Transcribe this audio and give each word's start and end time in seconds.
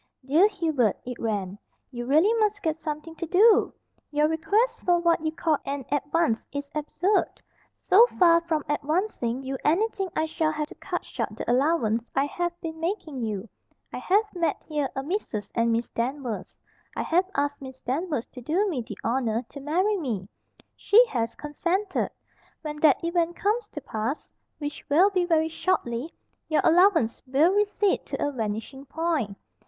"Dear 0.25 0.47
Hubert," 0.47 0.99
it 1.05 1.19
ran, 1.19 1.59
"you 1.91 2.07
really 2.07 2.33
must 2.39 2.63
get 2.63 2.75
something 2.75 3.13
to 3.17 3.27
do! 3.27 3.71
Your 4.09 4.27
request 4.27 4.83
for 4.83 4.97
what 4.97 5.23
you 5.23 5.31
call 5.31 5.59
an 5.63 5.85
advance 5.91 6.43
is 6.51 6.71
absurd. 6.73 7.39
So 7.83 8.07
far 8.17 8.41
from 8.41 8.63
advancing 8.67 9.43
you 9.43 9.59
anything 9.63 10.09
I 10.15 10.25
shall 10.25 10.51
have 10.51 10.65
to 10.69 10.73
cut 10.73 11.05
short 11.05 11.35
the 11.35 11.47
allowance 11.51 12.09
I 12.15 12.25
have 12.25 12.59
been 12.61 12.79
making 12.79 13.21
you. 13.21 13.47
I 13.93 13.99
have 13.99 14.23
met 14.33 14.59
here 14.67 14.89
a 14.95 15.03
Mrs. 15.03 15.51
and 15.53 15.71
Miss 15.71 15.91
Danvers. 15.91 16.57
I 16.95 17.03
have 17.03 17.29
asked 17.35 17.61
Miss 17.61 17.79
Danvers 17.81 18.25
to 18.31 18.41
do 18.41 18.67
me 18.69 18.81
the 18.81 18.97
honour 19.05 19.43
to 19.49 19.59
marry 19.59 19.97
me. 19.97 20.27
She 20.75 21.05
has 21.09 21.35
consented. 21.35 22.09
When 22.63 22.79
that 22.79 23.03
event 23.05 23.35
comes 23.35 23.69
to 23.69 23.81
pass 23.81 24.31
which 24.57 24.83
will 24.89 25.11
be 25.11 25.25
very 25.25 25.47
shortly 25.49 26.09
your 26.49 26.61
allowance 26.63 27.21
will 27.27 27.53
recede 27.53 28.03
to 28.07 28.27
a 28.27 28.31
vanishing 28.31 28.85
point. 28.85 29.37